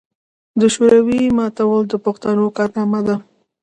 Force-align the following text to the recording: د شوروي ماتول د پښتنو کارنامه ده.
د 0.59 0.61
شوروي 0.73 1.21
ماتول 1.37 1.81
د 1.89 1.93
پښتنو 2.05 2.45
کارنامه 2.57 2.99
ده. 3.07 3.15